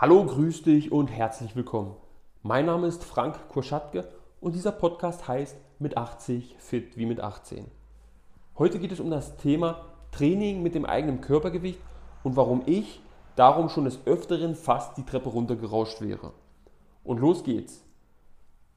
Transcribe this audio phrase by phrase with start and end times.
[0.00, 1.94] Hallo, grüß dich und herzlich willkommen.
[2.42, 4.08] Mein Name ist Frank Kurschatke
[4.40, 7.66] und dieser Podcast heißt Mit 80 fit wie mit 18.
[8.56, 11.80] Heute geht es um das Thema Training mit dem eigenen Körpergewicht
[12.24, 13.02] und warum ich
[13.36, 16.32] darum schon des Öfteren fast die Treppe runtergerauscht wäre.
[17.04, 17.84] Und los geht's.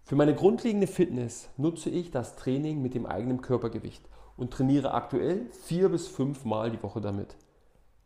[0.04, 4.04] Für meine grundlegende Fitness nutze ich das Training mit dem eigenen Körpergewicht
[4.36, 7.38] und trainiere aktuell vier bis fünf Mal die Woche damit.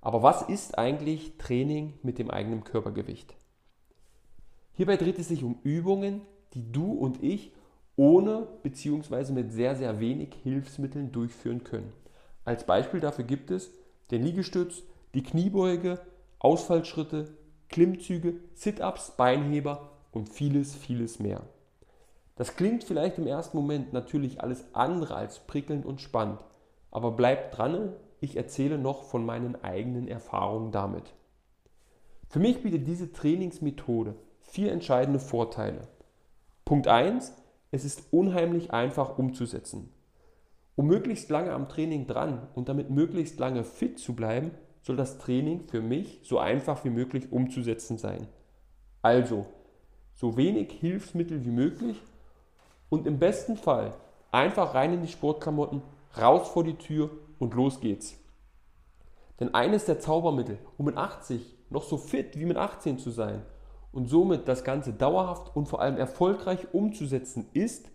[0.08, 3.36] Aber was ist eigentlich Training mit dem eigenen Körpergewicht?
[4.72, 6.22] Hierbei dreht es sich um Übungen,
[6.54, 7.52] die du und ich
[7.98, 9.34] ohne bzw.
[9.34, 11.92] mit sehr, sehr wenig Hilfsmitteln durchführen können.
[12.46, 13.70] Als Beispiel dafür gibt es
[14.10, 14.84] den Liegestütz,
[15.14, 16.00] die Kniebeuge,
[16.40, 17.36] Ausfallschritte,
[17.68, 21.42] Klimmzüge, Sit-ups, Beinheber und vieles, vieles mehr.
[22.38, 26.40] Das klingt vielleicht im ersten Moment natürlich alles andere als prickelnd und spannend,
[26.92, 31.14] aber bleibt dran, ich erzähle noch von meinen eigenen Erfahrungen damit.
[32.30, 35.88] Für mich bietet diese Trainingsmethode vier entscheidende Vorteile.
[36.66, 37.34] Punkt 1,
[37.72, 39.94] es ist unheimlich einfach umzusetzen.
[40.76, 45.18] Um möglichst lange am Training dran und damit möglichst lange fit zu bleiben, soll das
[45.18, 48.28] Training für mich so einfach wie möglich umzusetzen sein.
[49.02, 49.46] Also,
[50.14, 52.02] so wenig Hilfsmittel wie möglich
[52.90, 53.94] und im besten Fall
[54.32, 55.82] einfach rein in die Sportklamotten,
[56.20, 58.18] raus vor die Tür und los geht's.
[59.40, 63.44] Denn eines der Zaubermittel, um mit 80 noch so fit wie mit 18 zu sein
[63.92, 67.90] und somit das Ganze dauerhaft und vor allem erfolgreich umzusetzen, ist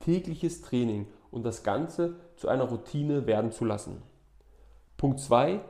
[0.00, 4.02] tägliches Training und das Ganze zu einer Routine werden zu lassen.
[4.96, 5.60] Punkt 2.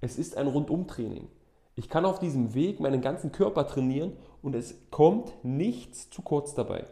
[0.00, 1.28] Es ist ein Rundumtraining.
[1.74, 6.54] Ich kann auf diesem Weg meinen ganzen Körper trainieren und es kommt nichts zu kurz
[6.54, 6.84] dabei.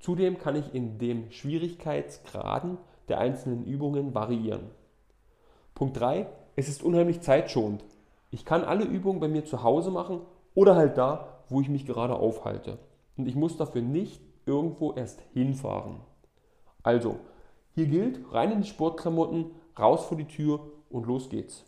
[0.00, 4.70] Zudem kann ich in den Schwierigkeitsgraden der einzelnen Übungen variieren.
[5.76, 6.26] Punkt 3.
[6.56, 7.84] Es ist unheimlich zeitschonend.
[8.30, 10.22] Ich kann alle Übungen bei mir zu Hause machen
[10.54, 12.78] oder halt da, wo ich mich gerade aufhalte.
[13.18, 16.00] Und ich muss dafür nicht irgendwo erst hinfahren.
[16.82, 17.16] Also,
[17.74, 21.66] hier gilt, rein in die Sportklamotten, raus vor die Tür und los geht's.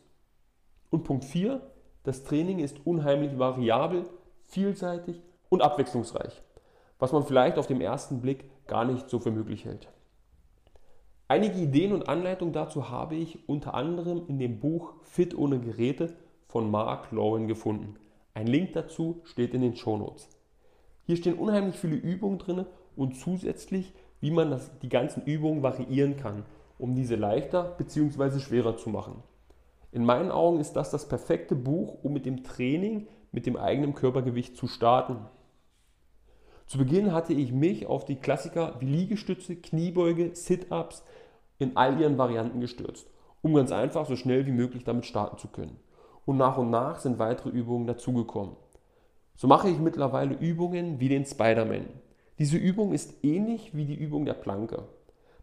[0.88, 1.60] Und Punkt 4.
[2.02, 4.08] Das Training ist unheimlich variabel,
[4.46, 6.42] vielseitig und abwechslungsreich,
[6.98, 9.86] was man vielleicht auf den ersten Blick gar nicht so für möglich hält.
[11.30, 16.16] Einige Ideen und Anleitungen dazu habe ich unter anderem in dem Buch Fit ohne Geräte
[16.46, 17.96] von Mark Lowen gefunden.
[18.32, 20.30] Ein Link dazu steht in den Shownotes.
[21.04, 22.64] Hier stehen unheimlich viele Übungen drin
[22.96, 26.46] und zusätzlich, wie man das, die ganzen Übungen variieren kann,
[26.78, 28.40] um diese leichter bzw.
[28.40, 29.22] schwerer zu machen.
[29.92, 33.94] In meinen Augen ist das das perfekte Buch, um mit dem Training mit dem eigenen
[33.94, 35.18] Körpergewicht zu starten.
[36.68, 41.02] Zu Beginn hatte ich mich auf die Klassiker wie Liegestütze, Kniebeuge, Sit-ups
[41.58, 43.08] in all ihren Varianten gestürzt,
[43.42, 45.78] um ganz einfach so schnell wie möglich damit starten zu können.
[46.24, 48.56] Und nach und nach sind weitere Übungen dazugekommen.
[49.36, 51.86] So mache ich mittlerweile Übungen wie den Spider-Man.
[52.38, 54.84] Diese Übung ist ähnlich wie die Übung der Planke.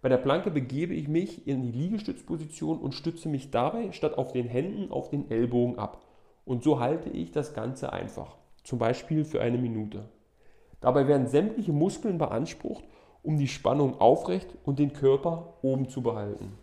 [0.01, 4.31] Bei der Planke begebe ich mich in die Liegestützposition und stütze mich dabei statt auf
[4.31, 6.05] den Händen auf den Ellbogen ab.
[6.45, 10.09] Und so halte ich das Ganze einfach, zum Beispiel für eine Minute.
[10.79, 12.83] Dabei werden sämtliche Muskeln beansprucht,
[13.25, 16.53] um die Spannung aufrecht und den Körper oben zu behalten.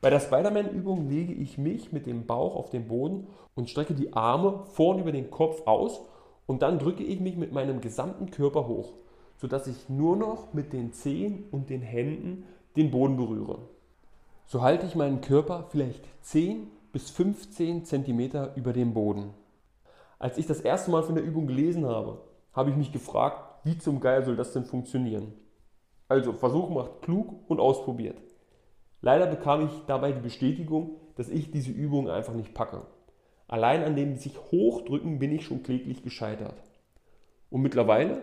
[0.00, 4.14] Bei der Spider-Man-Übung lege ich mich mit dem Bauch auf den Boden und strecke die
[4.14, 6.00] Arme vorn über den Kopf aus
[6.46, 8.94] und dann drücke ich mich mit meinem gesamten Körper hoch,
[9.36, 12.44] sodass ich nur noch mit den Zehen und den Händen
[12.76, 13.58] den Boden berühre.
[14.46, 19.34] So halte ich meinen Körper vielleicht 10 bis 15 cm über dem Boden.
[20.18, 22.22] Als ich das erste Mal von der Übung gelesen habe,
[22.52, 25.34] habe ich mich gefragt, wie zum Geier soll das denn funktionieren?
[26.10, 28.20] Also Versuch macht klug und ausprobiert.
[29.00, 32.82] Leider bekam ich dabei die Bestätigung, dass ich diese Übung einfach nicht packe.
[33.46, 36.60] Allein an dem sich hochdrücken bin ich schon kläglich gescheitert.
[37.48, 38.22] Und mittlerweile?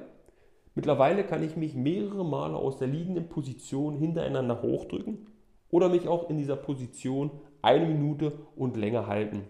[0.76, 5.28] Mittlerweile kann ich mich mehrere Male aus der liegenden Position hintereinander hochdrücken
[5.72, 7.32] oder mich auch in dieser Position
[7.62, 9.44] eine Minute und länger halten,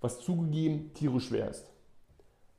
[0.00, 1.70] was zugegeben tierisch schwer ist.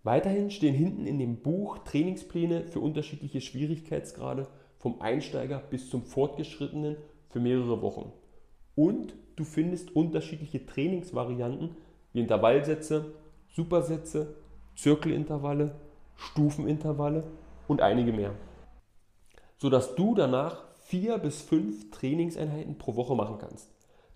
[0.03, 4.47] Weiterhin stehen hinten in dem Buch Trainingspläne für unterschiedliche Schwierigkeitsgrade
[4.79, 6.97] vom Einsteiger bis zum Fortgeschrittenen
[7.29, 8.11] für mehrere Wochen.
[8.75, 11.75] Und du findest unterschiedliche Trainingsvarianten
[12.13, 13.13] wie Intervallsätze,
[13.49, 14.35] Supersätze,
[14.75, 15.75] Zirkelintervalle,
[16.15, 17.23] Stufenintervalle
[17.67, 18.33] und einige mehr.
[19.57, 23.69] Sodass du danach vier bis fünf Trainingseinheiten pro Woche machen kannst.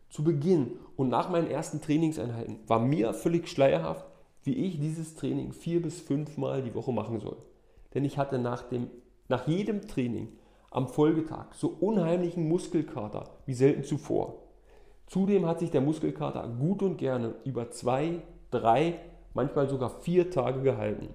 [0.10, 4.06] Zu Beginn und nach meinen ersten Trainingseinheiten war mir völlig schleierhaft,
[4.44, 7.38] wie ich dieses Training vier bis fünfmal die Woche machen soll.
[7.94, 8.88] Denn ich hatte nach, dem,
[9.28, 10.30] nach jedem Training
[10.72, 14.38] am Folgetag so unheimlichen Muskelkater wie selten zuvor.
[15.06, 18.96] Zudem hat sich der Muskelkater gut und gerne über zwei, drei,
[19.34, 21.10] manchmal sogar vier Tage gehalten.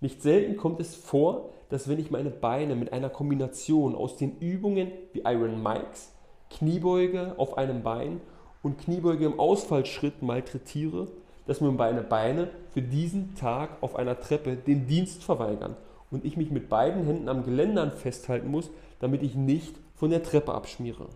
[0.00, 4.38] Nicht selten kommt es vor, dass wenn ich meine Beine mit einer Kombination aus den
[4.38, 6.12] Übungen wie Iron Mikes,
[6.50, 8.20] Kniebeuge auf einem Bein
[8.62, 11.06] und Kniebeuge im Ausfallschritt malträtiere,
[11.46, 15.76] dass mir meine Beine für diesen Tag auf einer Treppe den Dienst verweigern
[16.10, 18.70] und ich mich mit beiden Händen am Geländern festhalten muss,
[19.00, 21.06] damit ich nicht von der Treppe abschmiere.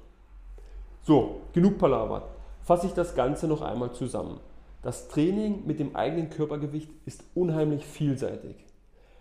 [1.02, 2.28] So, genug Palaver.
[2.62, 4.38] Fasse ich das Ganze noch einmal zusammen.
[4.82, 8.56] Das Training mit dem eigenen Körpergewicht ist unheimlich vielseitig.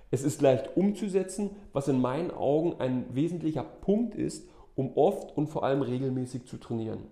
[0.10, 5.48] Es ist leicht umzusetzen, was in meinen Augen ein wesentlicher Punkt ist, um oft und
[5.48, 7.04] vor allem regelmäßig zu trainieren.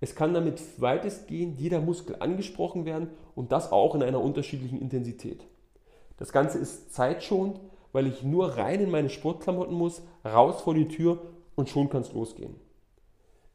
[0.00, 5.44] Es kann damit weitestgehend jeder Muskel angesprochen werden und das auch in einer unterschiedlichen Intensität.
[6.16, 7.60] Das Ganze ist zeitschonend,
[7.92, 11.18] weil ich nur rein in meine Sportklamotten muss, raus vor die Tür
[11.54, 12.54] und schon kann es losgehen.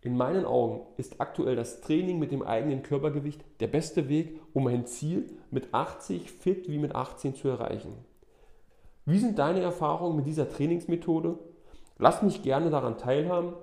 [0.01, 4.67] In meinen Augen ist aktuell das Training mit dem eigenen Körpergewicht der beste Weg, um
[4.67, 7.93] ein Ziel mit 80 fit wie mit 18 zu erreichen.
[9.05, 11.39] Wie sind deine Erfahrungen mit dieser Trainingsmethode?
[11.97, 13.53] Lass mich gerne daran teilhaben.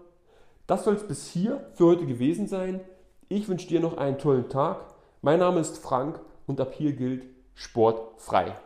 [0.67, 2.81] Das soll es bis hier für heute gewesen sein.
[3.29, 4.85] Ich wünsche dir noch einen tollen Tag.
[5.21, 7.25] Mein Name ist Frank und ab hier gilt
[7.55, 8.57] Sport frei.